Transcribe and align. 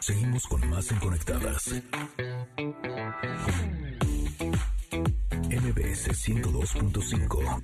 Seguimos 0.00 0.46
con 0.46 0.70
más 0.70 0.90
en 0.90 0.98
Conectadas. 0.98 1.82
MBS 5.64 6.08
102.5. 6.08 7.62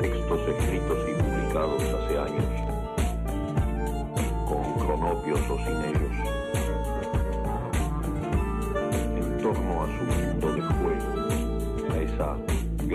Textos 0.00 0.40
escritos 0.48 0.98
y 1.08 1.12
publicados 1.22 1.82
hace 1.82 2.18
años, 2.18 2.48
con 4.46 4.64
cronopios 4.78 5.40
o 5.50 5.56
sin 5.58 5.78
ellos, 5.84 6.07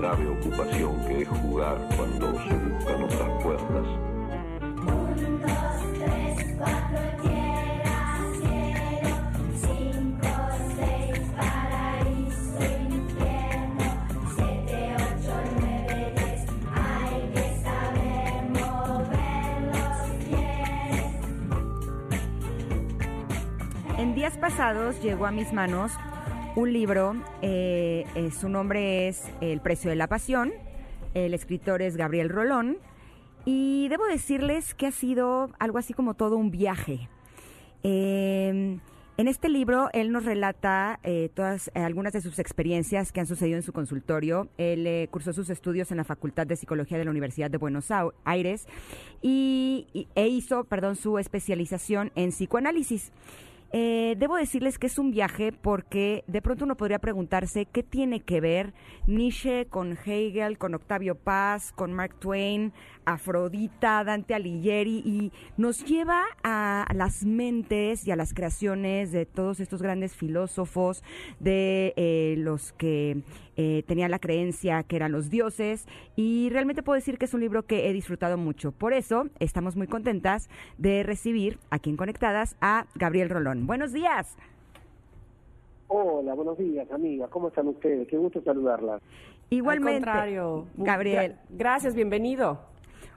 grave 0.03 0.27
ocupación 0.27 0.99
que 1.07 1.21
es 1.21 1.29
jugar 1.29 1.77
cuando 1.95 2.33
se 2.33 2.53
buscan 2.57 3.03
otras 3.03 3.41
puertas. 3.41 3.85
Un, 4.59 5.39
dos, 5.39 5.79
tres, 5.97 6.35
cuatro, 6.57 6.99
tierra, 7.21 8.19
cielo, 8.35 9.15
cinco, 9.61 10.27
seis, 10.75 11.15
paraíso, 11.37 12.59
infierno, 12.89 13.87
siete, 14.35 14.77
ocho, 14.97 15.35
nueve, 15.61 15.97
diez, 16.17 16.41
hay 16.75 17.15
que 17.31 17.45
saber 17.63 18.33
mover 18.59 19.57
los 19.71 19.97
pies. 20.27 21.07
En 23.99 24.07
días 24.15 24.35
pasados 24.37 25.01
llegó 25.01 25.27
a 25.27 25.31
mis 25.31 25.53
manos 25.53 25.93
un 26.55 26.71
libro, 26.71 27.15
eh, 27.41 28.05
eh, 28.15 28.29
su 28.31 28.47
nombre 28.49 29.07
es 29.07 29.23
El 29.41 29.59
precio 29.61 29.89
de 29.89 29.95
la 29.95 30.07
pasión, 30.07 30.53
el 31.13 31.33
escritor 31.33 31.81
es 31.81 31.97
Gabriel 31.97 32.29
Rolón 32.29 32.77
y 33.45 33.87
debo 33.89 34.05
decirles 34.05 34.73
que 34.73 34.87
ha 34.87 34.91
sido 34.91 35.51
algo 35.59 35.77
así 35.77 35.93
como 35.93 36.13
todo 36.13 36.37
un 36.37 36.51
viaje. 36.51 37.09
Eh, 37.83 38.79
en 39.15 39.27
este 39.27 39.49
libro 39.49 39.89
él 39.93 40.11
nos 40.11 40.25
relata 40.25 40.99
eh, 41.03 41.29
todas 41.33 41.69
algunas 41.75 42.13
de 42.13 42.21
sus 42.21 42.39
experiencias 42.39 43.11
que 43.11 43.19
han 43.19 43.27
sucedido 43.27 43.57
en 43.57 43.63
su 43.63 43.73
consultorio. 43.73 44.47
Él 44.57 45.07
cursó 45.11 45.33
sus 45.33 45.49
estudios 45.49 45.91
en 45.91 45.97
la 45.97 46.03
Facultad 46.03 46.47
de 46.47 46.55
Psicología 46.55 46.97
de 46.97 47.05
la 47.05 47.11
Universidad 47.11 47.49
de 47.51 47.57
Buenos 47.57 47.89
Aires 48.25 48.67
y- 49.21 50.07
e 50.15 50.27
hizo, 50.27 50.63
perdón, 50.65 50.95
su 50.95 51.17
especialización 51.19 52.11
en 52.15 52.29
psicoanálisis. 52.29 53.11
Eh, 53.75 54.13
debo 54.19 54.35
decirles 54.35 54.77
que 54.77 54.85
es 54.85 54.99
un 54.99 55.09
viaje 55.09 55.51
porque 55.51 56.23
de 56.27 56.43
pronto 56.43 56.63
uno 56.63 56.77
podría 56.77 56.99
preguntarse 56.99 57.65
qué 57.65 57.81
tiene 57.81 58.19
que 58.19 58.39
ver 58.39 58.71
Nietzsche 59.07 59.65
con 59.65 59.97
Hegel, 60.05 60.59
con 60.59 60.75
Octavio 60.75 61.15
Paz, 61.15 61.71
con 61.71 61.91
Mark 61.91 62.19
Twain, 62.19 62.71
Afrodita, 63.05 64.03
Dante 64.03 64.35
Alighieri 64.35 65.01
y 65.03 65.31
nos 65.57 65.83
lleva 65.85 66.23
a 66.43 66.85
las 66.93 67.25
mentes 67.25 68.05
y 68.07 68.11
a 68.11 68.15
las 68.15 68.35
creaciones 68.35 69.11
de 69.11 69.25
todos 69.25 69.59
estos 69.59 69.81
grandes 69.81 70.15
filósofos, 70.15 71.03
de 71.39 71.93
eh, 71.95 72.35
los 72.37 72.73
que 72.73 73.23
eh, 73.57 73.83
tenían 73.87 74.11
la 74.11 74.19
creencia 74.19 74.83
que 74.83 74.95
eran 74.95 75.11
los 75.11 75.29
dioses 75.29 75.87
y 76.15 76.49
realmente 76.49 76.83
puedo 76.83 76.95
decir 76.95 77.17
que 77.17 77.25
es 77.25 77.33
un 77.33 77.41
libro 77.41 77.63
que 77.63 77.89
he 77.89 77.93
disfrutado 77.93 78.37
mucho. 78.37 78.71
Por 78.71 78.93
eso 78.93 79.25
estamos 79.39 79.75
muy 79.75 79.87
contentas 79.87 80.49
de 80.77 81.03
recibir 81.03 81.59
aquí 81.69 81.89
en 81.89 81.97
Conectadas 81.97 82.55
a 82.61 82.85
Gabriel 82.95 83.29
Rolón. 83.29 83.67
Buenos 83.67 83.93
días. 83.93 84.37
Hola, 85.87 86.33
buenos 86.33 86.57
días, 86.57 86.89
amigas. 86.91 87.29
¿Cómo 87.29 87.49
están 87.49 87.67
ustedes? 87.67 88.07
Qué 88.07 88.17
gusto 88.17 88.41
saludarlas. 88.43 89.01
Igualmente, 89.49 90.09
Al 90.09 90.15
contrario. 90.15 90.65
Gabriel. 90.77 91.33
Gra- 91.33 91.37
gracias, 91.57 91.93
bienvenido. 91.93 92.59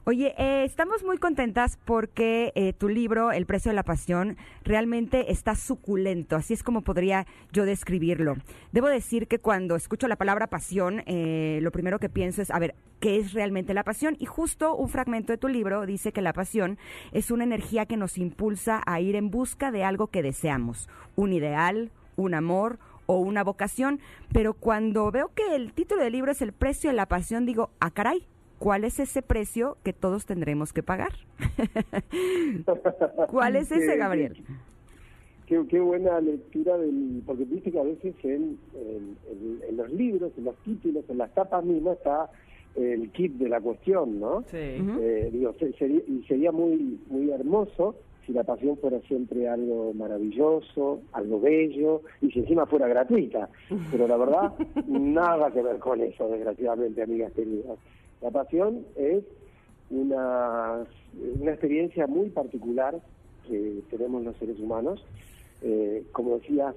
Oye, 0.09 0.37
eh, 0.39 0.63
estamos 0.63 1.03
muy 1.03 1.19
contentas 1.19 1.81
porque 1.85 2.53
eh, 2.55 2.73
tu 2.73 2.89
libro, 2.89 3.33
El 3.33 3.45
precio 3.45 3.73
de 3.73 3.75
la 3.75 3.83
pasión, 3.83 4.37
realmente 4.63 5.33
está 5.33 5.57
suculento, 5.57 6.37
así 6.37 6.55
es 6.55 6.63
como 6.63 6.83
podría 6.83 7.27
yo 7.51 7.65
describirlo. 7.65 8.37
Debo 8.71 8.87
decir 8.87 9.27
que 9.27 9.41
cuando 9.41 9.75
escucho 9.75 10.07
la 10.07 10.15
palabra 10.15 10.47
pasión, 10.47 11.03
eh, 11.07 11.59
lo 11.61 11.73
primero 11.73 11.99
que 11.99 12.09
pienso 12.09 12.41
es, 12.41 12.53
a 12.53 12.61
ver, 12.61 12.77
¿qué 13.01 13.17
es 13.17 13.33
realmente 13.33 13.75
la 13.75 13.83
pasión? 13.83 14.17
Y 14.21 14.27
justo 14.27 14.77
un 14.77 14.91
fragmento 14.91 15.33
de 15.33 15.39
tu 15.39 15.49
libro 15.49 15.85
dice 15.87 16.13
que 16.13 16.23
la 16.23 16.33
pasión 16.33 16.79
es 17.11 17.33
una 17.33 17.43
energía 17.43 17.87
que 17.87 17.97
nos 17.97 18.17
impulsa 18.17 18.85
a 18.87 19.01
ir 19.01 19.17
en 19.17 19.29
busca 19.33 19.73
de 19.73 19.83
algo 19.83 20.07
que 20.07 20.23
deseamos, 20.23 20.89
un 21.17 21.33
ideal, 21.33 21.91
un 22.15 22.35
amor 22.35 22.79
o 23.07 23.19
una 23.19 23.43
vocación, 23.43 23.99
pero 24.33 24.55
cuando 24.55 25.11
veo 25.11 25.33
que 25.35 25.57
el 25.57 25.73
título 25.73 26.05
del 26.05 26.13
libro 26.13 26.31
es 26.31 26.43
El 26.43 26.53
precio 26.53 26.91
de 26.91 26.97
la 26.97 27.07
pasión, 27.07 27.45
digo, 27.45 27.71
ah, 27.81 27.91
caray, 27.91 28.25
¿cuál 28.59 28.85
es 28.85 28.99
ese 29.01 29.23
precio 29.23 29.77
que 29.83 29.93
todos 29.93 30.27
tendremos 30.27 30.73
que 30.73 30.83
pagar? 30.83 31.13
¿Cuál 33.31 33.57
es 33.57 33.71
ese, 33.73 33.97
Gabriel? 33.97 34.37
Qué, 35.47 35.63
qué 35.69 35.79
buena 35.81 36.21
lectura 36.21 36.77
del... 36.77 37.23
Porque 37.25 37.45
viste 37.45 37.71
que 37.71 37.79
a 37.79 37.85
veces 37.85 38.15
en, 38.25 38.59
en- 38.75 39.17
en- 39.31 39.61
en 39.69 39.77
los 39.77 39.91
libros, 39.93 40.33
en 40.37 40.45
los 40.45 40.57
títulos, 40.65 41.05
en 41.09 41.19
las 41.19 41.33
tapas 41.35 41.65
mismas 41.65 41.99
está 41.99 42.29
el 42.75 43.11
kit 43.13 43.33
de 43.35 43.49
la 43.49 43.61
cuestión, 43.61 44.19
¿no? 44.21 44.43
Sí. 44.49 44.57
Eh, 44.59 45.31
digo, 45.33 45.55
se- 45.59 45.73
sería, 45.75 46.01
y 46.07 46.25
sería 46.27 46.51
muy, 46.53 46.99
muy 47.09 47.31
hermoso 47.31 47.95
si 48.27 48.33
la 48.33 48.43
pasión 48.43 48.77
fuera 48.79 48.99
siempre 49.03 49.49
algo 49.49 49.95
maravilloso, 49.95 51.01
algo 51.13 51.41
bello, 51.41 52.03
y 52.21 52.29
si 52.33 52.41
encima 52.41 52.67
fuera 52.67 52.89
gratuita. 52.89 53.49
Pero 53.93 54.09
la 54.09 54.17
verdad, 54.17 54.53
nada 54.89 55.53
que 55.53 55.63
ver 55.63 55.79
con 55.79 56.01
eso, 56.01 56.27
desgraciadamente, 56.29 57.03
amigas 57.03 57.33
queridas. 57.35 57.79
La 58.23 58.31
pasión 58.31 58.85
es 58.97 59.25
una, 59.91 60.85
una 61.41 61.51
experiencia 61.51 62.07
muy 62.07 62.29
particular 62.31 63.01
que 63.47 63.83
tenemos 63.91 64.25
los 64.25 64.37
seres 64.37 64.59
humanos. 64.59 65.05
Eh, 65.63 66.05
como 66.13 66.39
decías 66.39 66.75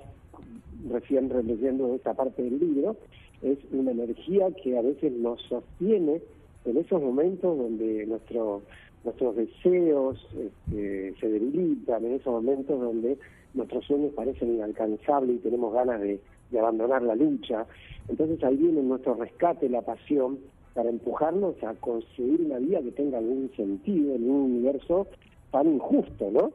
recién 0.89 1.29
releyendo 1.29 1.93
esta 1.95 2.13
parte 2.13 2.43
del 2.43 2.59
libro, 2.59 2.95
es 3.41 3.57
una 3.71 3.91
energía 3.91 4.47
que 4.63 4.77
a 4.77 4.81
veces 4.81 5.11
nos 5.13 5.41
sostiene 5.43 6.21
en 6.65 6.77
esos 6.77 7.01
momentos 7.01 7.57
donde 7.57 8.05
nuestro, 8.05 8.61
nuestros 9.03 9.35
deseos 9.35 10.27
este, 10.37 11.15
se 11.19 11.29
debilitan, 11.29 12.05
en 12.05 12.13
esos 12.13 12.33
momentos 12.33 12.79
donde 12.79 13.17
nuestros 13.53 13.85
sueños 13.85 14.13
parecen 14.13 14.55
inalcanzables 14.55 15.37
y 15.37 15.39
tenemos 15.39 15.73
ganas 15.73 16.01
de, 16.01 16.19
de 16.51 16.59
abandonar 16.59 17.01
la 17.01 17.15
lucha. 17.15 17.65
Entonces 18.07 18.43
ahí 18.43 18.57
viene 18.57 18.81
nuestro 18.83 19.15
rescate, 19.15 19.69
la 19.69 19.81
pasión, 19.81 20.39
para 20.73 20.89
empujarnos 20.89 21.61
a 21.63 21.73
conseguir 21.75 22.41
una 22.41 22.59
vida 22.59 22.81
que 22.81 22.91
tenga 22.91 23.17
algún 23.17 23.51
sentido 23.55 24.15
en 24.15 24.29
un 24.29 24.41
universo 24.51 25.07
tan 25.51 25.67
injusto, 25.67 26.31
¿no? 26.31 26.51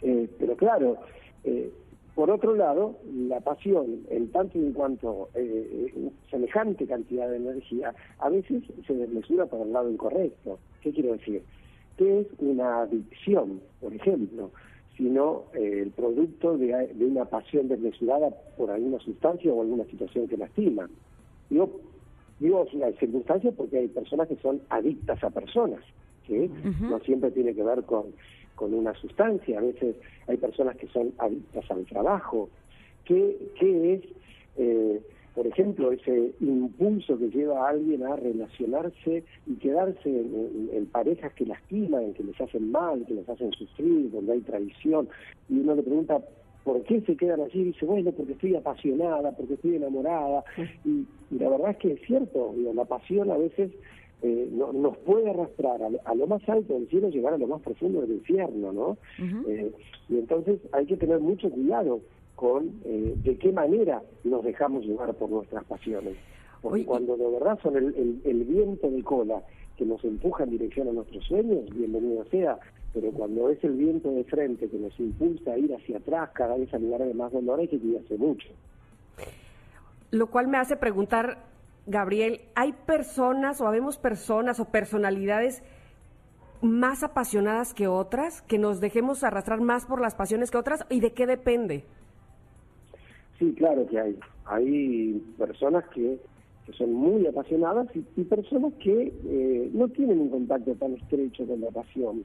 Eh, 0.00 0.28
pero 0.38 0.56
claro, 0.56 0.96
eh, 1.44 1.70
por 2.14 2.30
otro 2.30 2.54
lado, 2.54 2.96
la 3.28 3.40
pasión, 3.40 4.02
en 4.10 4.30
tanto 4.32 4.58
y 4.58 4.66
en 4.66 4.72
cuanto 4.72 5.30
eh, 5.34 5.92
eh, 5.96 6.10
semejante 6.30 6.86
cantidad 6.86 7.28
de 7.28 7.36
energía, 7.36 7.94
a 8.18 8.28
veces 8.28 8.64
se 8.86 8.94
desmesura 8.94 9.46
por 9.46 9.66
el 9.66 9.72
lado 9.72 9.90
incorrecto. 9.90 10.58
¿Qué 10.82 10.92
quiero 10.92 11.12
decir? 11.12 11.42
Que 11.96 12.20
es 12.20 12.26
una 12.38 12.82
adicción, 12.82 13.60
por 13.80 13.94
ejemplo, 13.94 14.50
sino 14.96 15.44
eh, 15.54 15.80
el 15.82 15.90
producto 15.90 16.58
de, 16.58 16.88
de 16.94 17.04
una 17.06 17.24
pasión 17.24 17.68
desmesurada 17.68 18.28
por 18.58 18.70
alguna 18.70 18.98
sustancia 18.98 19.50
o 19.50 19.62
alguna 19.62 19.84
situación 19.86 20.28
que 20.28 20.36
lastima. 20.36 20.90
Digo, 21.48 21.80
digo 22.42 22.66
la 22.74 22.92
circunstancia 22.92 23.50
porque 23.52 23.78
hay 23.78 23.88
personas 23.88 24.28
que 24.28 24.36
son 24.36 24.60
adictas 24.68 25.22
a 25.24 25.30
personas, 25.30 25.80
¿sí? 26.26 26.50
No 26.90 26.98
siempre 27.00 27.30
tiene 27.30 27.54
que 27.54 27.62
ver 27.62 27.82
con, 27.84 28.06
con 28.54 28.74
una 28.74 28.92
sustancia, 28.94 29.58
a 29.58 29.62
veces 29.62 29.96
hay 30.26 30.36
personas 30.36 30.76
que 30.76 30.88
son 30.88 31.12
adictas 31.18 31.70
al 31.70 31.84
trabajo. 31.86 32.50
¿Qué, 33.04 33.36
qué 33.58 33.94
es, 33.94 34.02
eh, 34.58 35.00
por 35.34 35.46
ejemplo, 35.46 35.90
ese 35.92 36.32
impulso 36.40 37.18
que 37.18 37.30
lleva 37.30 37.66
a 37.66 37.70
alguien 37.70 38.02
a 38.04 38.16
relacionarse 38.16 39.24
y 39.46 39.54
quedarse 39.54 40.08
en, 40.08 40.28
en- 40.34 40.70
en 40.76 40.86
parejas 40.86 41.32
que 41.34 41.46
lastiman, 41.46 42.12
que 42.14 42.22
les 42.22 42.38
hacen 42.40 42.70
mal, 42.70 43.04
que 43.06 43.14
les 43.14 43.28
hacen 43.28 43.50
sufrir, 43.52 44.10
donde 44.10 44.32
hay 44.34 44.40
traición? 44.40 45.08
Y 45.48 45.58
uno 45.58 45.74
le 45.74 45.82
pregunta, 45.82 46.20
¿por 46.64 46.82
qué 46.84 47.00
se 47.02 47.16
quedan 47.16 47.40
allí? 47.40 47.60
Y 47.60 47.64
dice, 47.64 47.84
bueno, 47.86 48.12
porque 48.12 48.32
estoy 48.32 48.54
apasionada, 48.54 49.32
porque 49.32 49.54
estoy 49.54 49.76
enamorada. 49.76 50.44
Y, 50.84 51.06
y 51.30 51.38
la 51.38 51.48
verdad 51.48 51.70
es 51.72 51.76
que 51.78 51.92
es 51.92 52.00
cierto, 52.06 52.52
digo, 52.56 52.72
la 52.74 52.84
pasión 52.84 53.30
a 53.30 53.36
veces 53.38 53.72
eh, 54.22 54.48
no- 54.52 54.72
nos 54.72 54.96
puede 54.98 55.28
arrastrar 55.30 55.82
a, 55.82 55.90
lo- 55.90 56.00
a 56.04 56.14
lo 56.14 56.26
más 56.28 56.48
alto 56.48 56.74
del 56.74 56.88
cielo, 56.88 57.08
llegar 57.08 57.34
a 57.34 57.38
lo 57.38 57.48
más 57.48 57.60
profundo 57.62 58.02
del 58.02 58.12
infierno, 58.12 58.72
¿no? 58.72 58.98
Eh, 59.48 59.72
y 60.08 60.18
entonces 60.18 60.60
hay 60.72 60.86
que 60.86 60.96
tener 60.96 61.18
mucho 61.18 61.50
cuidado 61.50 62.00
con 62.36 62.80
eh, 62.84 63.16
de 63.24 63.36
qué 63.38 63.50
manera 63.52 64.02
nos 64.24 64.44
dejamos 64.44 64.84
llevar 64.84 65.12
por 65.14 65.28
nuestras 65.30 65.64
pasiones. 65.64 66.14
Porque 66.60 66.80
cuando 66.86 67.16
de 67.16 67.28
verdad 67.28 67.58
son 67.62 67.76
el, 67.76 67.86
el- 67.96 68.20
el 68.24 68.44
viento 68.44 68.88
de 68.88 69.02
cola 69.02 69.42
que 69.76 69.84
nos 69.84 70.04
empuja 70.04 70.44
en 70.44 70.50
dirección 70.50 70.86
a 70.88 70.92
nuestros 70.92 71.24
sueños, 71.24 71.64
bienvenido 71.74 72.24
sea. 72.26 72.58
Pero 72.94 73.10
cuando 73.10 73.48
es 73.48 73.62
el 73.64 73.72
viento 73.72 74.10
de 74.10 74.24
frente 74.24 74.68
que 74.68 74.78
nos 74.78 74.98
impulsa 75.00 75.52
a 75.52 75.58
ir 75.58 75.74
hacia 75.74 75.96
atrás, 75.96 76.30
cada 76.34 76.56
vez 76.56 76.72
a 76.74 76.78
lugares 76.78 77.08
de 77.08 77.14
más 77.14 77.32
dolor, 77.32 77.60
hay 77.60 77.68
que 77.68 77.78
cuidarse 77.78 78.18
mucho. 78.18 78.48
Lo 80.10 80.26
cual 80.26 80.48
me 80.48 80.58
hace 80.58 80.76
preguntar, 80.76 81.38
Gabriel, 81.86 82.42
¿hay 82.54 82.72
personas 82.72 83.60
o 83.60 83.66
habemos 83.66 83.96
personas 83.96 84.60
o 84.60 84.66
personalidades 84.66 85.62
más 86.60 87.02
apasionadas 87.02 87.74
que 87.74 87.88
otras, 87.88 88.42
que 88.42 88.58
nos 88.58 88.80
dejemos 88.80 89.24
arrastrar 89.24 89.60
más 89.60 89.86
por 89.86 90.00
las 90.00 90.14
pasiones 90.14 90.50
que 90.50 90.58
otras? 90.58 90.84
¿Y 90.90 91.00
de 91.00 91.12
qué 91.12 91.26
depende? 91.26 91.84
Sí, 93.38 93.54
claro 93.56 93.86
que 93.86 93.98
hay. 93.98 94.18
Hay 94.44 95.20
personas 95.38 95.84
que, 95.88 96.18
que 96.66 96.72
son 96.74 96.92
muy 96.92 97.26
apasionadas 97.26 97.88
y, 97.96 98.04
y 98.16 98.24
personas 98.24 98.72
que 98.74 99.12
eh, 99.24 99.70
no 99.72 99.88
tienen 99.88 100.20
un 100.20 100.28
contacto 100.28 100.74
tan 100.74 100.94
estrecho 100.94 101.46
con 101.46 101.60
la 101.60 101.70
pasión. 101.70 102.24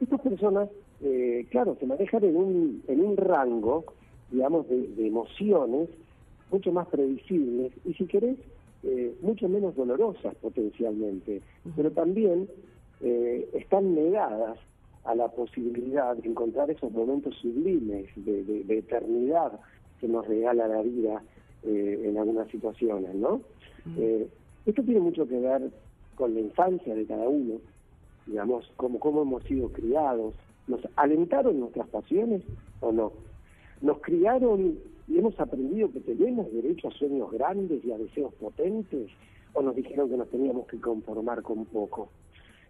Estas 0.00 0.20
personas, 0.20 0.68
eh, 1.02 1.46
claro, 1.50 1.76
se 1.80 1.86
manejan 1.86 2.24
en 2.24 2.36
un, 2.36 2.82
en 2.88 3.00
un 3.00 3.16
rango, 3.16 3.84
digamos, 4.30 4.68
de, 4.68 4.88
de 4.88 5.06
emociones 5.06 5.88
mucho 6.50 6.72
más 6.72 6.86
previsibles 6.88 7.72
y, 7.84 7.94
si 7.94 8.06
querés, 8.06 8.36
eh, 8.82 9.14
mucho 9.22 9.48
menos 9.48 9.74
dolorosas 9.76 10.34
potencialmente, 10.36 11.40
pero 11.76 11.90
también 11.90 12.48
eh, 13.00 13.48
están 13.54 13.94
negadas 13.94 14.58
a 15.04 15.14
la 15.14 15.28
posibilidad 15.28 16.16
de 16.16 16.28
encontrar 16.28 16.70
esos 16.70 16.90
momentos 16.92 17.34
sublimes 17.36 18.06
de, 18.16 18.44
de- 18.44 18.64
de 18.64 18.78
eternidad 18.78 19.58
que 20.00 20.08
nos 20.08 20.26
regala 20.26 20.68
la 20.68 20.82
vida 20.82 21.22
eh, 21.62 22.02
en 22.04 22.18
algunas 22.18 22.48
situaciones, 22.50 23.14
¿no? 23.14 23.40
Eh, 23.98 24.28
esto 24.66 24.82
tiene 24.82 25.00
mucho 25.00 25.26
que 25.26 25.38
ver 25.38 25.70
con 26.14 26.34
la 26.34 26.40
infancia 26.40 26.94
de 26.94 27.04
cada 27.06 27.28
uno, 27.28 27.60
digamos, 28.26 28.70
cómo, 28.76 28.98
cómo 28.98 29.22
hemos 29.22 29.42
sido 29.44 29.68
criados. 29.70 30.34
¿Nos 30.66 30.80
alentaron 30.96 31.60
nuestras 31.60 31.88
pasiones 31.88 32.42
o 32.80 32.90
no? 32.92 33.12
Nos 33.80 33.98
criaron 34.00 34.78
y 35.06 35.18
hemos 35.18 35.38
aprendido 35.38 35.92
que 35.92 36.00
tenemos 36.00 36.50
derecho 36.52 36.88
a 36.88 36.92
sueños 36.92 37.30
grandes 37.30 37.84
y 37.84 37.92
a 37.92 37.98
deseos 37.98 38.32
potentes, 38.34 39.10
o 39.52 39.62
nos 39.62 39.76
dijeron 39.76 40.08
que 40.08 40.16
nos 40.16 40.28
teníamos 40.30 40.66
que 40.66 40.80
conformar 40.80 41.42
con 41.42 41.66
poco. 41.66 42.08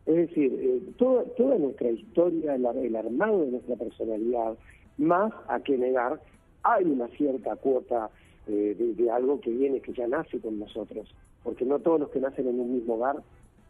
Es 0.06 0.16
decir, 0.16 0.52
eh, 0.60 0.82
toda, 0.98 1.24
toda 1.36 1.56
nuestra 1.56 1.90
historia, 1.90 2.56
el, 2.56 2.66
ar- 2.66 2.76
el 2.76 2.96
armado 2.96 3.42
de 3.42 3.52
nuestra 3.52 3.76
personalidad, 3.76 4.58
más 4.98 5.32
a 5.48 5.60
que 5.60 5.78
negar, 5.78 6.20
hay 6.62 6.84
una 6.84 7.08
cierta 7.08 7.56
cuota 7.56 8.10
eh, 8.48 8.74
de 8.96 9.10
algo 9.10 9.40
que 9.40 9.50
viene, 9.50 9.80
que 9.80 9.92
ya 9.92 10.06
nace 10.08 10.40
con 10.40 10.58
nosotros, 10.58 11.14
porque 11.42 11.64
no 11.64 11.78
todos 11.78 12.00
los 12.00 12.10
que 12.10 12.20
nacen 12.20 12.48
en 12.48 12.58
un 12.60 12.74
mismo 12.74 12.94
hogar 12.94 13.22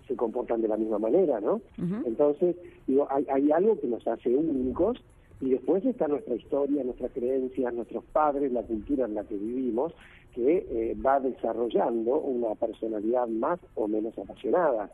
se 0.07 0.17
comportan 0.17 0.63
de 0.63 0.69
la 0.69 0.77
misma 0.77 0.99
manera, 0.99 1.41
¿no? 1.41 1.61
Entonces, 2.05 2.57
digo, 2.87 3.07
hay, 3.11 3.27
hay 3.33 3.53
algo 3.53 3.79
que 3.81 3.87
nos 3.87 4.07
hace 4.07 4.35
únicos 4.35 5.03
y 5.41 5.51
después 5.51 5.85
está 5.85 6.09
nuestra 6.09 6.35
historia, 6.35 6.85
nuestras 6.85 7.13
creencias, 7.13 7.75
nuestros 7.75 8.05
padres, 8.05 8.53
la 8.53 8.63
cultura 8.63 9.07
en 9.07 9.15
la 9.15 9.25
que 9.25 9.37
vivimos, 9.37 9.93
que 10.35 10.67
eh, 10.69 10.97
va 11.05 11.21
desarrollando 11.21 12.19
una 12.19 12.55
personalidad 12.55 13.29
más 13.29 13.61
o 13.75 13.89
menos 13.89 14.17
apasionada. 14.19 14.91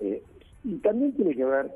Eh, 0.00 0.22
y 0.64 0.76
también 0.76 1.12
tiene 1.12 1.34
que 1.34 1.44
ver 1.44 1.70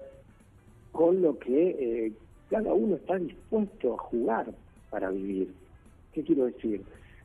con 0.92 1.22
lo 1.22 1.38
que 1.38 1.70
eh, 1.78 2.12
cada 2.50 2.74
uno 2.74 2.96
está 2.96 3.16
dispuesto 3.16 3.94
a 3.94 3.98
jugar 3.98 4.46
para 4.90 5.10
vivir. 5.10 5.52
¿Qué 6.12 6.22
quiero 6.24 6.46
decir? 6.46 6.82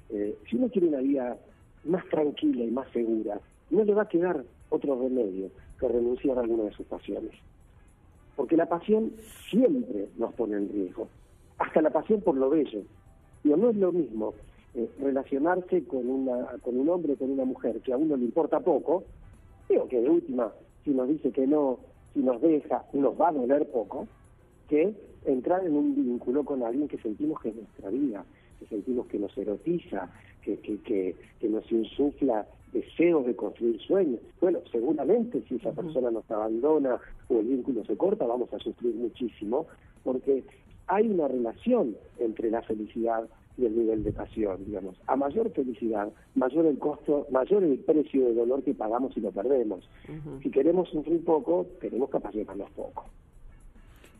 Eh, 0.10 0.38
si 0.48 0.56
uno 0.56 0.70
quiere 0.70 0.88
una 0.88 1.00
vida 1.00 1.38
más 1.84 2.08
tranquila 2.10 2.64
y 2.64 2.72
más 2.72 2.88
segura, 2.92 3.40
no 3.72 3.84
le 3.84 3.94
va 3.94 4.04
a 4.04 4.08
quedar 4.08 4.44
otro 4.70 5.00
remedio 5.02 5.50
que 5.80 5.88
renunciar 5.88 6.38
a 6.38 6.42
alguna 6.42 6.64
de 6.64 6.72
sus 6.72 6.86
pasiones. 6.86 7.32
Porque 8.36 8.58
la 8.58 8.68
pasión 8.68 9.14
siempre 9.50 10.10
nos 10.18 10.34
pone 10.34 10.58
en 10.58 10.70
riesgo, 10.70 11.08
hasta 11.58 11.82
la 11.82 11.90
pasión 11.90 12.22
por 12.22 12.36
lo 12.36 12.50
bello. 12.50 12.82
Digo, 13.44 13.58
no 13.58 13.70
es 13.70 13.76
lo 13.78 13.92
mismo 13.92 14.34
eh, 14.74 14.90
relacionarse 15.00 15.86
con, 15.86 16.10
una, 16.10 16.48
con 16.62 16.78
un 16.78 16.90
hombre 16.90 17.14
o 17.14 17.18
con 17.18 17.32
una 17.32 17.46
mujer 17.46 17.80
que 17.82 17.94
a 17.94 17.98
uno 17.98 18.18
le 18.18 18.26
importa 18.26 18.60
poco, 18.60 19.04
digo 19.70 19.88
que 19.88 20.02
de 20.02 20.10
última, 20.10 20.52
si 20.84 20.92
nos 20.92 21.08
dice 21.08 21.32
que 21.32 21.48
no, 21.48 21.80
si 22.14 22.20
nos 22.20 22.42
deja, 22.42 22.84
nos 22.94 23.20
va 23.20 23.30
a 23.30 23.34
doler 23.34 23.70
poco, 23.72 24.08
que 24.68 24.94
entrar 25.26 25.66
en 25.66 25.76
un 25.76 25.96
vínculo 25.96 26.44
con 26.44 26.64
alguien 26.64 26.88
que 26.88 26.98
sentimos 26.98 27.40
que 27.40 27.50
es 27.50 27.56
nuestra 27.56 27.90
vida, 27.90 28.26
que 28.60 28.66
sentimos 28.68 29.08
que 29.08 29.20
nos 29.20 29.38
erotiza, 29.38 30.10
que, 30.42 30.58
que, 30.60 30.78
que, 30.80 31.16
que 31.40 31.50
nos 31.50 31.72
insufla 31.72 32.46
deseos 32.76 33.26
de 33.26 33.36
construir 33.36 33.80
sueños. 33.82 34.20
Bueno, 34.42 34.60
seguramente 34.72 35.42
si 35.48 35.56
esa 35.56 35.72
persona 35.72 36.12
nos 36.12 36.30
abandona 36.30 37.00
o 37.30 37.40
el 37.40 37.48
vínculo 37.48 37.86
se 37.86 37.96
corta, 37.96 38.26
vamos 38.26 38.54
a 38.54 38.60
sufrir 38.60 38.94
muchísimo, 38.96 39.66
porque 40.04 40.44
hay 40.88 41.08
una 41.10 41.28
relación 41.28 41.96
entre 42.20 42.52
la 42.52 42.62
felicidad 42.62 43.28
y 43.58 43.66
el 43.66 43.78
nivel 43.78 44.04
de 44.04 44.12
pasión, 44.12 44.66
digamos. 44.66 44.98
A 45.08 45.16
mayor 45.16 45.50
felicidad, 45.52 46.12
mayor 46.36 46.66
el 46.66 46.78
costo, 46.78 47.26
mayor 47.32 47.64
el 47.64 47.80
precio 47.80 48.26
de 48.26 48.34
dolor 48.34 48.62
que 48.64 48.74
pagamos 48.74 49.14
si 49.14 49.22
lo 49.22 49.32
perdemos. 49.32 49.90
Si 50.44 50.52
queremos 50.52 50.90
sufrir 50.90 51.24
poco, 51.24 51.66
tenemos 51.80 52.10
que 52.10 52.18
apasionarnos 52.18 52.70
poco. 52.72 53.06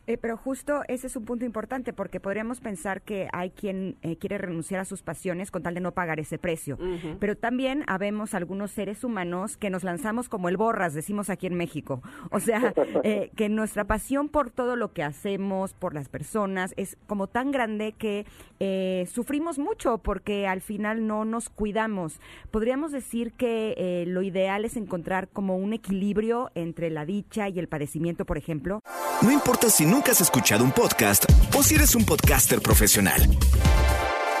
Eh, 0.06 0.18
pero 0.18 0.36
justo 0.36 0.82
ese 0.88 1.06
es 1.06 1.16
un 1.16 1.24
punto 1.24 1.44
importante 1.44 1.92
porque 1.92 2.20
podríamos 2.20 2.60
pensar 2.60 3.02
que 3.02 3.28
hay 3.32 3.50
quien 3.50 3.96
eh, 4.02 4.16
quiere 4.16 4.38
renunciar 4.38 4.80
a 4.80 4.84
sus 4.84 5.02
pasiones 5.02 5.50
con 5.50 5.62
tal 5.62 5.74
de 5.74 5.80
no 5.80 5.92
pagar 5.92 6.20
ese 6.20 6.38
precio. 6.38 6.78
Pero 7.18 7.36
también 7.36 7.84
habemos 7.86 8.34
algunos 8.34 8.70
seres 8.70 9.04
humanos 9.04 9.56
que 9.56 9.70
nos 9.70 9.84
lanzamos 9.84 10.28
como 10.28 10.48
el 10.48 10.56
borras, 10.56 10.94
decimos 10.94 11.30
aquí 11.30 11.46
en 11.46 11.54
México. 11.54 12.02
O 12.30 12.40
sea, 12.40 12.72
eh, 13.04 13.30
que 13.36 13.48
nuestra 13.48 13.84
pasión 13.84 14.28
por 14.28 14.50
todo 14.50 14.76
lo 14.76 14.92
que 14.92 15.02
hacemos, 15.02 15.74
por 15.74 15.94
las 15.94 16.08
personas, 16.08 16.74
es 16.76 16.96
como 17.06 17.26
tan 17.26 17.50
grande 17.50 17.92
que 17.92 18.26
eh, 18.58 19.06
sufrimos 19.12 19.58
mucho 19.58 19.98
porque 19.98 20.46
al 20.46 20.60
final 20.60 21.06
no 21.06 21.24
nos 21.24 21.48
cuidamos. 21.48 22.20
Podríamos 22.50 22.92
decir 22.92 23.32
que 23.32 23.74
eh, 23.76 24.04
lo 24.06 24.22
ideal 24.22 24.64
es 24.64 24.76
encontrar 24.76 25.28
como 25.28 25.56
un 25.56 25.72
equilibrio 25.72 26.50
entre 26.54 26.90
la 26.90 27.04
dicha 27.04 27.48
y 27.48 27.58
el 27.58 27.68
padecimiento, 27.68 28.24
por 28.24 28.38
ejemplo. 28.38 28.80
No 29.22 29.32
importa 29.32 29.70
si 29.70 29.86
nunca 29.86 30.12
has 30.12 30.20
escuchado 30.20 30.62
un 30.62 30.72
podcast 30.72 31.24
o 31.56 31.62
si 31.62 31.74
eres 31.74 31.94
un 31.94 32.04
podcaster 32.04 32.60
profesional. 32.60 33.20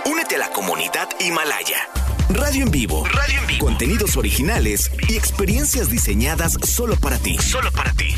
Únete 0.04 0.36
a 0.36 0.38
la 0.38 0.50
comunidad 0.50 1.08
Himalaya. 1.18 1.78
Radio 2.28 2.64
en 2.64 2.70
vivo. 2.70 3.04
Radio 3.06 3.40
en 3.40 3.46
vivo. 3.46 3.64
Contenidos 3.66 4.16
originales 4.16 4.90
y 5.08 5.16
experiencias 5.16 5.90
diseñadas 5.90 6.52
solo 6.62 6.94
para 7.02 7.16
ti. 7.16 7.38
Solo 7.38 7.70
para 7.74 7.92
ti. 7.92 8.14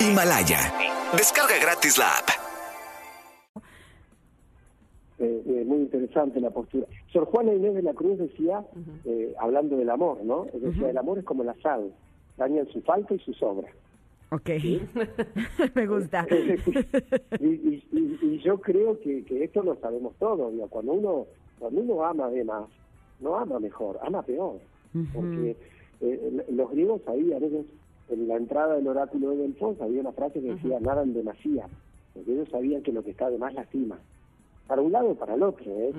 Himalaya. 0.00 0.72
Descarga 1.16 1.58
gratis 1.60 1.98
la 1.98 2.08
app. 2.08 2.28
Eh, 5.18 5.42
eh, 5.44 5.64
muy 5.66 5.78
interesante 5.78 6.40
la 6.40 6.50
postura. 6.50 6.86
Sor 7.12 7.24
Juana 7.26 7.52
Inés 7.52 7.74
de 7.74 7.82
la 7.82 7.94
Cruz 7.94 8.18
decía, 8.18 8.64
eh, 9.06 9.34
hablando 9.40 9.76
del 9.76 9.90
amor, 9.90 10.22
¿no? 10.24 10.46
Decía, 10.54 10.90
el 10.90 10.98
amor 10.98 11.18
es 11.18 11.24
como 11.24 11.42
la 11.42 11.54
sal, 11.62 11.92
daña 12.36 12.60
en 12.60 12.72
su 12.72 12.80
falta 12.82 13.14
y 13.14 13.18
su 13.18 13.32
sobra. 13.34 13.68
Ok, 14.30 14.48
me 15.74 15.86
gusta. 15.86 16.26
y, 17.40 17.46
y- 17.46 17.84
y- 17.92 18.18
y 18.22 18.38
yo 18.40 18.60
creo 18.60 18.98
que, 19.00 19.24
que 19.24 19.44
esto 19.44 19.62
lo 19.62 19.76
sabemos 19.76 20.16
todos. 20.18 20.52
digo, 20.52 20.68
Cuando 20.68 20.92
uno 20.94 21.26
cuando 21.58 21.80
uno 21.80 22.04
ama 22.04 22.28
de 22.30 22.44
más, 22.44 22.68
no 23.20 23.36
ama 23.36 23.58
mejor, 23.60 23.98
ama 24.02 24.22
peor. 24.22 24.60
Porque 25.14 25.56
eh, 26.00 26.44
los 26.50 26.70
griegos 26.70 27.00
ahí 27.06 27.32
a 27.32 27.38
veces 27.38 27.66
en 28.08 28.28
la 28.28 28.36
entrada 28.36 28.74
del 28.76 28.86
oráculo 28.88 29.30
de 29.30 29.36
Delfos 29.38 29.80
había 29.80 30.00
una 30.00 30.12
frase 30.12 30.40
que 30.40 30.52
decía 30.54 30.78
nada 30.80 31.02
en 31.02 31.14
demasía, 31.14 31.66
porque 32.12 32.32
ellos 32.32 32.48
sabían 32.50 32.82
que 32.82 32.92
lo 32.92 33.02
que 33.02 33.10
está 33.12 33.30
de 33.30 33.38
más 33.38 33.54
lastima. 33.54 33.98
Para 34.66 34.82
un 34.82 34.92
lado 34.92 35.10
o 35.10 35.14
para 35.14 35.34
el 35.34 35.42
otro, 35.42 35.64
¿eh? 35.80 35.92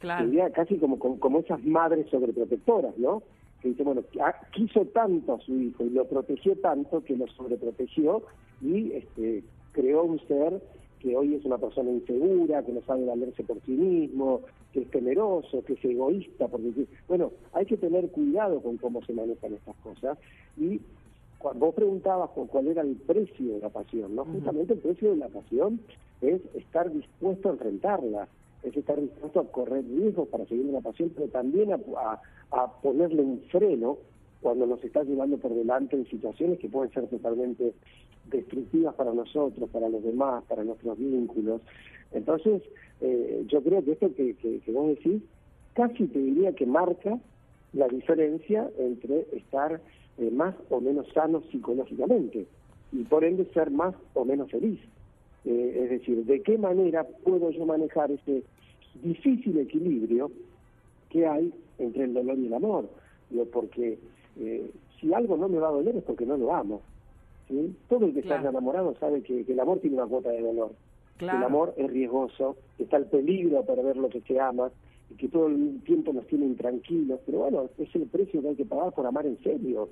claro. 0.00 0.24
Sería 0.24 0.50
casi 0.50 0.78
como, 0.78 0.98
como, 0.98 1.20
como 1.20 1.40
esas 1.40 1.62
madres 1.64 2.06
sobreprotectoras, 2.10 2.96
¿no? 2.98 3.22
Que 3.64 3.70
dice, 3.70 3.82
bueno, 3.82 4.02
ah, 4.20 4.34
quiso 4.52 4.84
tanto 4.88 5.32
a 5.32 5.40
su 5.40 5.58
hijo 5.58 5.84
y 5.84 5.88
lo 5.88 6.04
protegió 6.04 6.54
tanto 6.56 7.02
que 7.02 7.16
lo 7.16 7.26
sobreprotegió 7.28 8.22
y 8.60 8.92
este, 8.92 9.42
creó 9.72 10.04
un 10.04 10.20
ser 10.28 10.60
que 11.00 11.16
hoy 11.16 11.34
es 11.34 11.46
una 11.46 11.56
persona 11.56 11.90
insegura, 11.90 12.62
que 12.62 12.72
no 12.72 12.82
sabe 12.82 13.06
valerse 13.06 13.42
por 13.42 13.58
sí 13.62 13.72
mismo, 13.72 14.42
que 14.74 14.82
es 14.82 14.90
temeroso, 14.90 15.64
que 15.64 15.72
es 15.72 15.82
egoísta, 15.82 16.46
porque 16.48 16.86
bueno, 17.08 17.32
hay 17.54 17.64
que 17.64 17.78
tener 17.78 18.10
cuidado 18.10 18.60
con 18.60 18.76
cómo 18.76 19.02
se 19.06 19.14
manejan 19.14 19.54
estas 19.54 19.76
cosas 19.76 20.18
y 20.58 20.78
vos 21.54 21.74
preguntabas 21.74 22.28
por 22.32 22.48
cuál 22.48 22.66
era 22.66 22.82
el 22.82 22.96
precio 22.96 23.54
de 23.54 23.60
la 23.60 23.70
pasión, 23.70 24.14
¿no? 24.14 24.26
Justamente 24.26 24.74
el 24.74 24.80
precio 24.80 25.12
de 25.12 25.16
la 25.16 25.28
pasión 25.28 25.80
es 26.20 26.42
estar 26.54 26.92
dispuesto 26.92 27.48
a 27.48 27.52
enfrentarla, 27.52 28.28
es 28.64 28.76
estar 28.76 29.00
dispuesto 29.00 29.40
a 29.40 29.52
correr 29.52 29.84
riesgos 29.84 30.28
para 30.28 30.46
seguir 30.46 30.66
una 30.66 30.80
pasión, 30.80 31.12
pero 31.14 31.28
también 31.28 31.72
a, 31.72 31.80
ponerle 32.82 33.22
un 33.22 33.40
freno 33.50 33.98
cuando 34.40 34.66
nos 34.66 34.82
está 34.84 35.02
llevando 35.02 35.38
por 35.38 35.54
delante 35.54 35.96
en 35.96 36.06
situaciones 36.06 36.58
que 36.58 36.68
pueden 36.68 36.92
ser 36.92 37.06
totalmente 37.08 37.72
destructivas 38.26 38.94
para 38.94 39.12
nosotros, 39.12 39.68
para 39.70 39.88
los 39.88 40.02
demás, 40.02 40.44
para 40.44 40.64
nuestros 40.64 40.98
vínculos. 40.98 41.60
Entonces, 42.12 42.62
eh, 43.00 43.44
yo 43.48 43.62
creo 43.62 43.84
que 43.84 43.92
esto 43.92 44.14
que, 44.14 44.34
que, 44.34 44.60
que 44.60 44.72
vos 44.72 44.88
decís 44.88 45.22
casi 45.74 46.06
te 46.06 46.18
diría 46.18 46.52
que 46.52 46.66
marca 46.66 47.18
la 47.72 47.88
diferencia 47.88 48.70
entre 48.78 49.26
estar 49.32 49.80
eh, 50.18 50.30
más 50.30 50.54
o 50.70 50.80
menos 50.80 51.06
sano 51.12 51.42
psicológicamente 51.50 52.46
y 52.92 53.02
por 53.02 53.24
ende 53.24 53.44
ser 53.52 53.70
más 53.70 53.94
o 54.14 54.24
menos 54.24 54.50
feliz. 54.50 54.80
Eh, 55.44 55.80
es 55.84 55.90
decir, 55.90 56.24
¿de 56.24 56.40
qué 56.42 56.56
manera 56.58 57.04
puedo 57.22 57.50
yo 57.50 57.66
manejar 57.66 58.10
ese 58.10 58.42
difícil 59.02 59.58
equilibrio 59.58 60.30
que 61.10 61.26
hay 61.26 61.52
entre 61.78 62.04
el 62.04 62.14
dolor 62.14 62.38
y 62.38 62.46
el 62.46 62.54
amor? 62.54 62.88
Digo, 63.30 63.44
porque 63.46 63.98
eh, 64.40 64.70
si 65.00 65.12
algo 65.12 65.36
no 65.36 65.48
me 65.48 65.58
va 65.58 65.68
a 65.68 65.72
doler 65.72 65.96
es 65.96 66.04
porque 66.04 66.24
no 66.26 66.36
lo 66.36 66.54
amo. 66.54 66.80
¿sí? 67.48 67.74
Todo 67.88 68.06
el 68.06 68.14
que 68.14 68.22
Claro. 68.22 68.36
está 68.38 68.50
enamorado 68.50 68.94
sabe 68.98 69.22
que, 69.22 69.44
que 69.44 69.52
el 69.52 69.60
amor 69.60 69.80
tiene 69.80 69.96
una 69.96 70.06
cuota 70.06 70.30
de 70.30 70.40
dolor. 70.40 70.72
Claro. 71.16 71.38
el 71.38 71.44
amor 71.44 71.74
es 71.76 71.88
riesgoso, 71.90 72.56
está 72.76 72.96
el 72.96 73.04
peligro 73.06 73.60
a 73.60 73.62
perder 73.62 73.96
lo 73.96 74.08
que 74.08 74.20
se 74.22 74.40
ama 74.40 74.72
y 75.10 75.14
que 75.14 75.28
todo 75.28 75.46
el 75.46 75.80
tiempo 75.84 76.12
nos 76.12 76.26
tiene 76.26 76.46
intranquilos. 76.46 77.20
Pero 77.24 77.38
bueno, 77.38 77.68
es 77.78 77.94
el 77.94 78.06
precio 78.06 78.42
que 78.42 78.48
hay 78.48 78.56
que 78.56 78.64
pagar 78.64 78.92
por 78.92 79.06
amar 79.06 79.24
en 79.26 79.38
serio. 79.42 79.88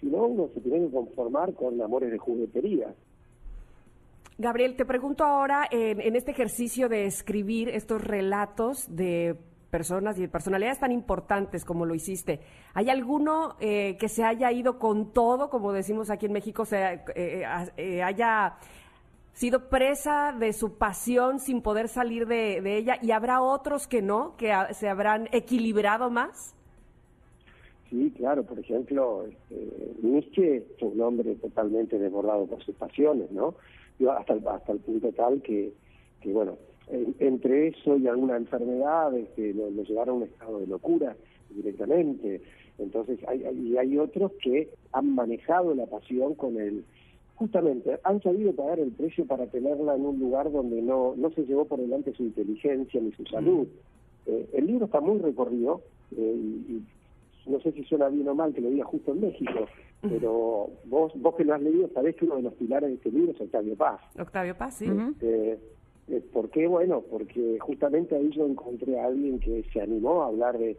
Si 0.00 0.06
no, 0.08 0.26
uno 0.26 0.50
se 0.52 0.60
tiene 0.60 0.80
que 0.86 0.92
conformar 0.92 1.54
con 1.54 1.80
amores 1.80 2.10
de 2.10 2.18
juguetería. 2.18 2.92
Gabriel, 4.38 4.76
te 4.76 4.84
pregunto 4.84 5.24
ahora, 5.24 5.66
en, 5.70 6.00
en 6.00 6.14
este 6.14 6.32
ejercicio 6.32 6.88
de 6.88 7.06
escribir 7.06 7.70
estos 7.70 8.02
relatos 8.02 8.94
de 8.94 9.36
personas 9.70 10.18
y 10.18 10.22
de 10.22 10.28
personalidades 10.28 10.78
tan 10.78 10.92
importantes 10.92 11.64
como 11.64 11.84
lo 11.84 11.94
hiciste, 11.94 12.40
¿hay 12.74 12.88
alguno 12.90 13.56
eh, 13.60 13.96
que 13.98 14.08
se 14.08 14.24
haya 14.24 14.52
ido 14.52 14.78
con 14.78 15.12
todo, 15.12 15.50
como 15.50 15.72
decimos 15.72 16.10
aquí 16.10 16.26
en 16.26 16.32
México, 16.32 16.64
se, 16.64 16.76
eh, 16.82 17.00
eh, 17.14 17.44
eh, 17.76 18.02
haya 18.02 18.56
sido 19.32 19.68
presa 19.68 20.34
de 20.38 20.52
su 20.52 20.78
pasión 20.78 21.40
sin 21.40 21.60
poder 21.60 21.88
salir 21.88 22.26
de, 22.26 22.78
ella 22.78 22.98
y 23.02 23.10
habrá 23.10 23.42
otros 23.42 23.86
que 23.86 24.00
no, 24.02 24.34
que 24.36 24.52
se 24.72 24.88
habrán 24.88 25.28
equilibrado 25.32 26.10
más? 26.10 26.54
Sí, 27.90 28.12
claro, 28.16 28.44
por 28.44 28.58
ejemplo, 28.58 29.26
este, 29.26 29.94
Nietzsche 30.02 30.62
fue 30.80 30.88
un 30.88 31.00
hombre 31.02 31.34
totalmente 31.36 31.98
desbordado 31.98 32.46
por 32.46 32.62
sus 32.64 32.74
pasiones, 32.76 33.30
¿no? 33.30 33.54
Hasta 34.16 34.34
el, 34.34 34.46
hasta 34.48 34.72
el 34.72 34.78
punto 34.80 35.10
tal 35.12 35.40
que, 35.42 35.72
que 36.20 36.32
bueno, 36.32 36.56
en- 36.88 37.14
entre 37.18 37.68
eso 37.68 37.96
y 37.96 38.06
alguna 38.06 38.36
enfermedad 38.36 39.12
que 39.34 39.52
lo, 39.54 39.70
lo 39.70 39.82
llevaron 39.84 40.14
a 40.14 40.18
un 40.18 40.22
estado 40.24 40.58
de 40.60 40.66
locura 40.66 41.16
directamente. 41.50 42.40
Entonces, 42.78 43.18
hay, 43.26 43.42
y 43.58 43.76
hay 43.78 43.98
otros 43.98 44.32
que 44.42 44.68
han 44.92 45.14
manejado 45.14 45.74
la 45.74 45.86
pasión 45.86 46.34
con 46.34 46.60
el 46.60 46.84
justamente 47.36 47.98
han 48.02 48.22
sabido 48.22 48.52
pagar 48.54 48.80
el 48.80 48.92
precio 48.92 49.26
para 49.26 49.46
tenerla 49.46 49.94
en 49.94 50.06
un 50.06 50.18
lugar 50.18 50.50
donde 50.50 50.80
no, 50.80 51.14
no 51.16 51.30
se 51.32 51.44
llevó 51.44 51.66
por 51.66 51.78
delante 51.78 52.14
su 52.14 52.22
inteligencia 52.22 52.98
ni 53.00 53.12
su 53.12 53.26
salud. 53.26 53.66
Eh, 54.26 54.46
el 54.54 54.66
libro 54.66 54.86
está 54.86 55.00
muy 55.02 55.18
recorrido 55.20 55.82
eh, 56.16 56.34
y 56.68 56.82
no 57.46 57.60
sé 57.60 57.72
si 57.72 57.84
suena 57.84 58.08
bien 58.08 58.28
o 58.28 58.34
mal 58.34 58.52
que 58.52 58.60
lo 58.60 58.70
diga 58.70 58.84
justo 58.84 59.12
en 59.12 59.20
México, 59.20 59.66
pero 60.02 60.68
vos, 60.84 61.12
vos 61.16 61.34
que 61.36 61.44
lo 61.44 61.54
has 61.54 61.62
leído 61.62 61.88
sabés 61.94 62.16
que 62.16 62.24
uno 62.24 62.36
de 62.36 62.42
los 62.42 62.54
pilares 62.54 62.88
de 62.90 62.94
este 62.96 63.10
libro 63.10 63.32
es 63.32 63.40
Octavio 63.40 63.76
Paz. 63.76 64.00
Octavio 64.18 64.56
Paz, 64.56 64.74
sí. 64.76 64.86
Eh, 65.22 65.58
¿Por 66.32 66.50
qué? 66.50 66.66
Bueno, 66.68 67.02
porque 67.10 67.58
justamente 67.60 68.14
ahí 68.14 68.30
yo 68.30 68.46
encontré 68.46 68.98
a 69.00 69.06
alguien 69.06 69.40
que 69.40 69.64
se 69.72 69.80
animó 69.80 70.22
a 70.22 70.26
hablar 70.26 70.56
de, 70.58 70.76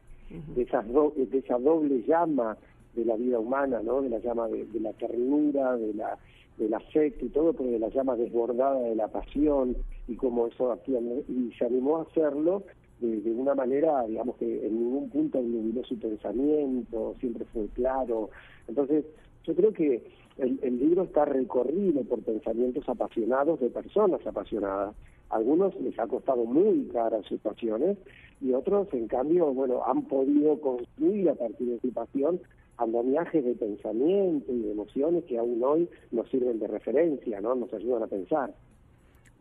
de, 0.55 0.61
esas 0.61 0.87
do- 0.91 1.13
de 1.15 1.37
esa 1.37 1.57
doble 1.59 2.01
llama 2.07 2.57
de 2.95 3.03
la 3.05 3.15
vida 3.17 3.37
humana, 3.39 3.81
¿no? 3.83 4.01
De 4.01 4.09
la 4.09 4.19
llama 4.19 4.47
de, 4.47 4.65
de 4.65 4.79
la 4.79 4.93
ternura, 4.93 5.75
de 5.75 5.93
la 5.93 6.17
del 6.57 6.73
afecto 6.73 7.23
y 7.23 7.29
todo, 7.29 7.53
pero 7.53 7.69
de 7.69 7.77
la 7.77 7.89
llama 7.89 8.15
desbordada 8.15 8.79
de 8.79 8.95
la 8.95 9.07
pasión 9.09 9.75
y 10.07 10.15
cómo 10.15 10.47
eso 10.47 10.71
actúa. 10.71 10.99
Y 11.27 11.51
se 11.55 11.65
animó 11.65 11.97
a 11.97 12.01
hacerlo 12.03 12.63
de, 12.99 13.31
una 13.31 13.55
manera, 13.55 14.03
digamos 14.07 14.37
que 14.37 14.65
en 14.65 14.79
ningún 14.79 15.09
punto 15.09 15.39
iluminó 15.39 15.83
su 15.83 15.97
pensamiento, 15.99 17.15
siempre 17.19 17.45
fue 17.53 17.67
claro. 17.69 18.29
Entonces, 18.67 19.05
yo 19.43 19.55
creo 19.55 19.73
que 19.73 20.03
el, 20.37 20.59
el 20.61 20.79
libro 20.79 21.03
está 21.03 21.25
recorrido 21.25 22.03
por 22.03 22.21
pensamientos 22.21 22.87
apasionados 22.89 23.59
de 23.59 23.69
personas 23.69 24.25
apasionadas. 24.25 24.95
Algunos 25.29 25.75
les 25.81 25.97
ha 25.99 26.07
costado 26.07 26.45
muy 26.45 26.87
caras 26.93 27.25
sus 27.25 27.39
pasiones 27.41 27.97
y 28.39 28.53
otros, 28.53 28.87
en 28.93 29.07
cambio, 29.07 29.53
bueno, 29.53 29.83
han 29.85 30.03
podido 30.03 30.59
construir 30.61 31.29
a 31.29 31.35
partir 31.35 31.67
de 31.67 31.79
su 31.79 31.91
pasión 31.91 32.39
andamiajes 32.77 33.43
de 33.43 33.55
pensamiento 33.55 34.51
y 34.51 34.61
de 34.61 34.71
emociones 34.71 35.23
que 35.25 35.37
aún 35.37 35.61
hoy 35.63 35.89
nos 36.11 36.29
sirven 36.29 36.59
de 36.59 36.67
referencia, 36.67 37.41
¿no? 37.41 37.55
Nos 37.55 37.73
ayudan 37.73 38.03
a 38.03 38.07
pensar. 38.07 38.53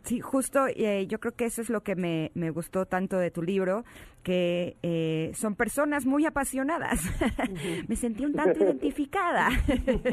Sí, 0.06 0.20
justo, 0.20 0.68
eh, 0.68 1.08
yo 1.08 1.18
creo 1.18 1.34
que 1.34 1.46
eso 1.46 1.60
es 1.60 1.68
lo 1.68 1.82
que 1.82 1.96
me, 1.96 2.30
me 2.34 2.50
gustó 2.50 2.86
tanto 2.86 3.18
de 3.18 3.32
tu 3.32 3.42
libro, 3.42 3.84
que 4.26 4.76
eh, 4.82 5.30
son 5.34 5.54
personas 5.54 6.04
muy 6.04 6.26
apasionadas. 6.26 7.00
me 7.88 7.94
sentí 7.94 8.25
un 8.25 8.34
tanto 8.34 8.64
identificada, 8.64 9.50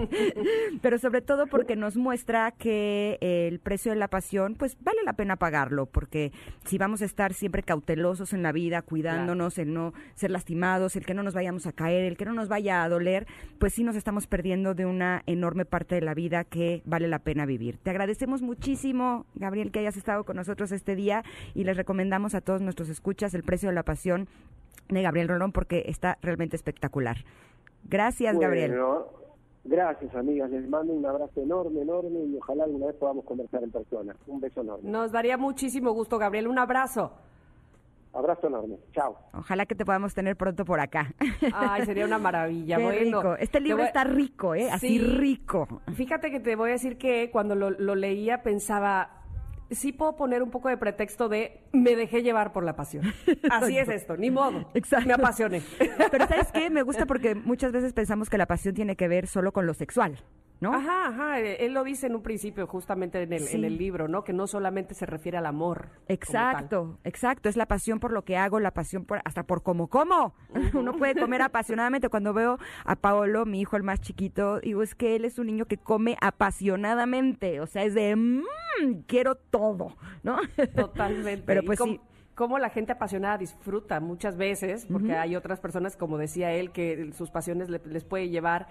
pero 0.84 1.00
sobre 1.00 1.22
todo 1.22 1.48
porque 1.48 1.76
nos 1.76 1.96
muestra 1.98 2.52
que 2.52 3.18
el 3.22 3.60
precio 3.60 3.92
de 3.92 3.98
la 3.98 4.08
pasión, 4.08 4.54
pues 4.54 4.78
vale 4.82 5.00
la 5.04 5.14
pena 5.14 5.36
pagarlo, 5.38 5.88
porque 5.88 6.32
si 6.64 6.78
vamos 6.78 7.02
a 7.02 7.06
estar 7.06 7.34
siempre 7.34 7.64
cautelosos 7.64 8.34
en 8.34 8.44
la 8.44 8.52
vida, 8.52 8.84
cuidándonos, 8.84 9.58
el 9.58 9.74
no 9.74 9.94
ser 10.14 10.30
lastimados, 10.30 10.96
el 10.96 11.08
que 11.08 11.16
no 11.16 11.24
nos 11.24 11.34
vayamos 11.34 11.66
a 11.66 11.72
caer, 11.72 12.04
el 12.04 12.16
que 12.16 12.26
no 12.26 12.34
nos 12.34 12.50
vaya 12.50 12.84
a 12.84 12.90
doler, 12.90 13.26
pues 13.58 13.74
sí 13.74 13.84
nos 13.84 13.96
estamos 13.96 14.28
perdiendo 14.28 14.76
de 14.76 14.86
una 14.86 15.24
enorme 15.26 15.66
parte 15.66 15.96
de 15.96 16.02
la 16.02 16.14
vida 16.14 16.44
que 16.44 16.84
vale 16.86 17.08
la 17.08 17.20
pena 17.20 17.48
vivir. 17.48 17.78
Te 17.78 17.90
agradecemos 17.90 18.44
muchísimo, 18.44 19.26
Gabriel, 19.34 19.72
que 19.72 19.83
hayas 19.84 19.98
estado 19.98 20.24
con 20.24 20.36
nosotros 20.36 20.72
este 20.72 20.96
día 20.96 21.24
y 21.54 21.64
les 21.64 21.78
recomendamos 21.78 22.36
a 22.36 22.42
todos 22.42 22.62
nuestros 22.62 22.90
escuchas 22.90 23.34
El 23.34 23.44
precio 23.44 23.70
de 23.70 23.76
la 23.76 23.84
pasión 23.84 24.28
de 24.90 25.02
Gabriel 25.02 25.28
Rolón 25.30 25.52
porque 25.52 25.84
está 25.88 26.18
realmente 26.22 26.56
espectacular. 26.56 27.18
Gracias, 27.86 28.38
Gabriel. 28.38 28.74
Gracias, 29.66 30.14
amigas. 30.16 30.50
Les 30.52 30.68
mando 30.68 30.92
un 30.94 31.06
abrazo 31.06 31.42
enorme, 31.42 31.82
enorme 31.82 32.20
y 32.26 32.38
ojalá 32.38 32.66
alguna 32.66 32.88
vez 32.88 32.96
podamos 32.96 33.24
conversar 33.24 33.64
en 33.64 33.72
persona. 33.72 34.14
Un 34.28 34.42
beso 34.42 34.60
enorme. 34.62 34.90
Nos 34.90 35.12
daría 35.12 35.38
muchísimo 35.38 35.92
gusto, 35.94 36.18
Gabriel. 36.18 36.48
Un 36.50 36.60
abrazo. 36.60 37.14
Abrazo 38.14 38.48
enorme. 38.48 38.78
Chao. 38.92 39.18
Ojalá 39.34 39.66
que 39.66 39.74
te 39.74 39.86
podamos 39.86 40.14
tener 40.14 40.36
pronto 40.36 40.66
por 40.66 40.80
acá. 40.82 41.14
Ay, 41.54 41.86
sería 41.86 42.06
una 42.06 42.20
maravilla. 42.20 42.76
Qué 42.78 42.84
bueno, 42.84 43.22
rico. 43.22 43.36
Este 43.38 43.58
te 43.58 43.62
libro 43.62 43.78
voy- 43.78 43.88
está 43.88 44.04
rico, 44.04 44.54
¿eh? 44.54 44.70
Así 44.70 44.88
Sí. 44.88 45.00
rico. 45.00 45.82
Fíjate 45.96 46.30
que 46.30 46.40
te 46.42 46.56
voy 46.56 46.70
a 46.70 46.74
decir 46.74 46.98
que 46.98 47.32
cuando 47.32 47.56
lo, 47.56 47.70
lo 47.72 47.96
leía 47.96 48.44
pensaba, 48.44 49.23
sí 49.72 49.92
puedo 49.92 50.16
poner 50.16 50.44
un 50.44 50.52
poco 50.52 50.70
de 50.70 50.78
pretexto 50.78 51.30
de 51.30 51.62
me 51.72 51.96
dejé 51.96 52.24
llevar 52.24 52.54
por 52.54 52.64
la 52.64 52.76
pasión. 52.76 53.14
Así 53.50 53.78
es 53.78 53.90
esto, 53.90 54.18
ni 54.18 54.32
modo. 54.32 54.70
Exacto. 54.74 55.08
Me 55.08 55.14
apasioné. 55.14 55.62
Pero 56.12 56.28
¿sabes 56.28 56.52
qué? 56.52 56.70
Me 56.70 56.84
gusta 56.84 57.06
porque 57.06 57.36
muchas 57.36 57.72
veces 57.72 57.94
pensamos 57.94 58.30
que 58.30 58.38
la 58.38 58.46
pasión 58.46 58.76
tiene 58.76 58.96
que 58.96 59.08
ver 59.08 59.28
solo 59.28 59.52
con 59.52 59.66
lo 59.66 59.74
sexual, 59.74 60.20
¿no? 60.60 60.74
Ajá, 60.74 61.08
ajá. 61.08 61.40
eh, 61.42 61.66
Él 61.66 61.74
lo 61.74 61.84
dice 61.84 62.08
en 62.08 62.16
un 62.16 62.22
principio, 62.24 62.66
justamente 62.68 63.22
en 63.22 63.34
el, 63.34 63.42
Sí. 63.42 63.58
en 63.58 63.66
el 63.66 63.78
libro, 63.78 64.08
¿no? 64.08 64.24
Que 64.24 64.32
no 64.34 64.48
solamente 64.48 64.94
se 64.94 65.06
refiere 65.06 65.38
al 65.38 65.46
amor. 65.46 65.90
Exacto, 66.08 66.98
exacto. 67.04 67.50
Es 67.50 67.58
la 67.58 67.66
pasión 67.66 68.00
por 68.00 68.12
lo 68.14 68.24
que 68.24 68.38
hago, 68.38 68.60
la 68.60 68.72
pasión 68.72 69.06
por 69.06 69.22
hasta 69.26 69.44
por 69.44 69.62
cómo 69.64 69.88
como. 69.88 70.36
Uno 70.74 70.94
puede 70.98 71.20
comer 71.20 71.42
apasionadamente. 71.42 72.10
Cuando 72.10 72.34
veo 72.34 72.58
a 72.86 72.96
Paolo, 72.96 73.46
mi 73.46 73.60
hijo 73.62 73.76
el 73.76 73.84
más 73.84 74.00
chiquito, 74.02 74.60
digo, 74.62 74.84
es 74.84 74.96
que 74.96 75.16
él 75.16 75.26
es 75.26 75.38
un 75.40 75.48
niño 75.48 75.66
que 75.66 75.78
come 75.78 76.18
apasionadamente. 76.22 77.60
O 77.60 77.68
sea, 77.68 77.84
es 77.84 77.94
de, 77.94 78.16
"Mm, 78.16 78.44
quiero 79.08 79.36
todo, 79.36 79.96
¿no? 80.24 80.38
Totalmente. 80.76 81.44
Pero 81.46 81.64
pues 81.64 81.80
sí. 81.80 82.00
Cómo 82.36 82.58
la 82.58 82.70
gente 82.70 82.92
apasionada 82.94 83.38
disfruta 83.38 84.00
muchas 84.00 84.38
veces, 84.38 84.88
porque 84.92 85.16
hay 85.16 85.36
otras 85.36 85.60
personas, 85.60 85.96
como 85.96 86.18
decía 86.18 86.52
él, 86.52 86.72
que 86.72 87.12
sus 87.14 87.30
pasiones 87.30 87.70
le- 87.70 87.82
les 87.86 88.04
puede 88.04 88.30
llevar 88.30 88.68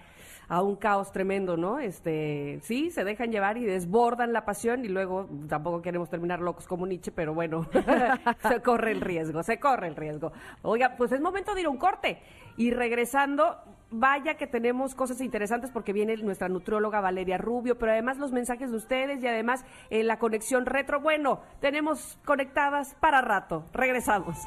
a 0.49 0.61
un 0.63 0.75
caos 0.75 1.13
tremendo, 1.13 1.57
¿no? 1.57 1.79
Este, 1.79 2.59
sí, 2.63 2.91
se 2.91 3.05
dejan 3.05 3.31
llevar 3.31 3.57
y 3.59 3.65
desbordan 3.65 4.33
la 4.33 4.45
pasión 4.45 4.85
y 4.85 4.89
luego 4.89 5.29
tampoco 5.49 5.81
queremos 5.81 6.11
terminar 6.11 6.41
locos 6.41 6.67
como 6.67 6.87
Nietzsche, 6.89 7.13
pero 7.13 7.35
bueno, 7.35 7.69
se 8.49 8.61
corre 8.61 8.91
el 8.91 9.01
riesgo, 9.01 9.43
se 9.45 9.61
corre 9.61 9.87
el 9.87 9.95
riesgo. 9.97 10.33
Oiga, 10.63 10.97
pues 10.99 11.13
es 11.13 11.21
momento 11.21 11.55
de 11.55 11.61
ir 11.61 11.67
a 11.69 11.71
un 11.71 11.79
corte 11.79 12.21
y 12.57 12.73
regresando, 12.73 13.57
vaya 13.93 14.37
que 14.37 14.47
tenemos 14.47 14.95
cosas 14.95 15.21
interesantes 15.21 15.71
porque 15.71 15.93
viene 15.93 16.17
nuestra 16.17 16.49
nutrióloga 16.49 17.01
Valeria 17.01 17.39
Rubio, 17.39 17.79
pero 17.79 17.93
además 17.93 18.19
los 18.19 18.33
mensajes 18.33 18.71
de 18.71 18.77
ustedes 18.77 19.23
y 19.23 19.27
además 19.27 19.65
eh, 19.91 20.03
la 20.03 20.19
conexión 20.19 20.67
retro. 20.67 21.01
Bueno, 21.01 21.41
tenemos 21.61 22.19
conectadas 22.25 22.95
para 23.01 23.21
rato. 23.21 23.65
Regresamos. 23.73 24.37